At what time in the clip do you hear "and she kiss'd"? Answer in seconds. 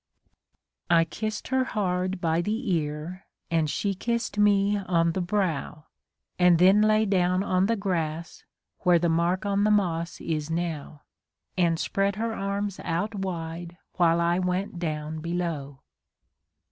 3.51-4.39